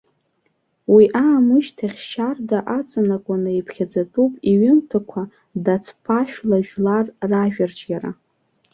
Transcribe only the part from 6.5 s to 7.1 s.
жәлар